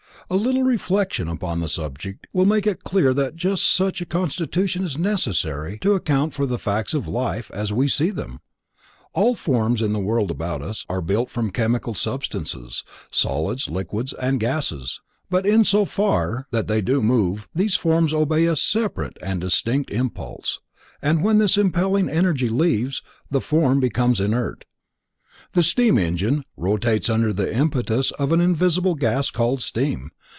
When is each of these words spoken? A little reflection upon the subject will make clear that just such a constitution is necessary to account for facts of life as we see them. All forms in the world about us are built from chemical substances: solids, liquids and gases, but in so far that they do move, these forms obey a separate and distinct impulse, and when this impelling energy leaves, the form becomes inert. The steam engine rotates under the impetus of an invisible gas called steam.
A 0.29 0.37
little 0.41 0.63
reflection 0.63 1.27
upon 1.27 1.59
the 1.59 1.67
subject 1.67 2.25
will 2.31 2.45
make 2.45 2.65
clear 2.85 3.13
that 3.13 3.35
just 3.35 3.65
such 3.69 3.99
a 3.99 4.05
constitution 4.05 4.81
is 4.81 4.97
necessary 4.97 5.77
to 5.79 5.93
account 5.93 6.33
for 6.33 6.47
facts 6.57 6.93
of 6.93 7.05
life 7.05 7.51
as 7.53 7.73
we 7.73 7.89
see 7.89 8.11
them. 8.11 8.39
All 9.11 9.35
forms 9.35 9.81
in 9.81 9.91
the 9.91 9.99
world 9.99 10.31
about 10.31 10.61
us 10.61 10.85
are 10.87 11.01
built 11.01 11.29
from 11.29 11.51
chemical 11.51 11.93
substances: 11.93 12.85
solids, 13.11 13.69
liquids 13.69 14.13
and 14.13 14.39
gases, 14.39 15.01
but 15.29 15.45
in 15.45 15.65
so 15.65 15.83
far 15.83 16.47
that 16.51 16.69
they 16.69 16.79
do 16.79 17.01
move, 17.01 17.49
these 17.53 17.75
forms 17.75 18.13
obey 18.13 18.45
a 18.45 18.55
separate 18.55 19.17
and 19.21 19.41
distinct 19.41 19.91
impulse, 19.91 20.61
and 21.01 21.25
when 21.25 21.39
this 21.39 21.57
impelling 21.57 22.07
energy 22.07 22.47
leaves, 22.47 23.03
the 23.29 23.41
form 23.41 23.81
becomes 23.81 24.21
inert. 24.21 24.63
The 25.53 25.63
steam 25.63 25.97
engine 25.97 26.45
rotates 26.55 27.09
under 27.09 27.33
the 27.33 27.53
impetus 27.53 28.11
of 28.11 28.31
an 28.31 28.39
invisible 28.39 28.95
gas 28.95 29.29
called 29.29 29.61
steam. 29.61 30.11